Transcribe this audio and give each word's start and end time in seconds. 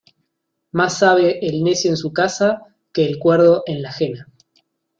Más 0.71 0.97
sabe 0.97 1.45
el 1.47 1.63
necio 1.63 1.91
en 1.91 1.95
su 1.95 2.11
casa 2.11 2.63
que 2.91 3.05
el 3.05 3.19
cuerdo 3.19 3.61
en 3.67 3.83
la 3.83 3.89
ajena. 3.89 4.33